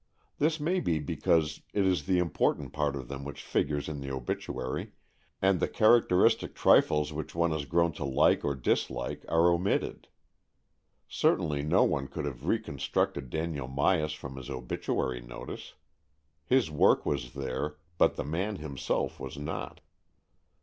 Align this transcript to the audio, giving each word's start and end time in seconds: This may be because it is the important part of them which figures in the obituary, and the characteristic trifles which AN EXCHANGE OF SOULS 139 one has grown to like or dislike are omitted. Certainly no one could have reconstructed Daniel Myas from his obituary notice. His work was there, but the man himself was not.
This 0.39 0.59
may 0.59 0.79
be 0.79 0.97
because 0.97 1.61
it 1.75 1.85
is 1.85 2.07
the 2.07 2.17
important 2.17 2.73
part 2.73 2.95
of 2.95 3.07
them 3.07 3.23
which 3.23 3.43
figures 3.43 3.87
in 3.87 3.99
the 3.99 4.09
obituary, 4.09 4.93
and 5.43 5.59
the 5.59 5.67
characteristic 5.67 6.55
trifles 6.55 7.13
which 7.13 7.35
AN 7.35 7.41
EXCHANGE 7.51 7.53
OF 7.53 7.61
SOULS 7.69 7.71
139 7.71 8.09
one 8.09 8.17
has 8.17 8.37
grown 8.39 8.39
to 8.39 8.43
like 8.43 8.43
or 8.43 8.55
dislike 8.59 9.25
are 9.29 9.51
omitted. 9.51 10.07
Certainly 11.07 11.61
no 11.61 11.83
one 11.83 12.07
could 12.07 12.25
have 12.25 12.47
reconstructed 12.47 13.29
Daniel 13.29 13.67
Myas 13.67 14.15
from 14.15 14.37
his 14.37 14.49
obituary 14.49 15.21
notice. 15.21 15.75
His 16.47 16.71
work 16.71 17.05
was 17.05 17.33
there, 17.35 17.75
but 17.99 18.15
the 18.15 18.25
man 18.25 18.55
himself 18.55 19.19
was 19.19 19.37
not. 19.37 19.81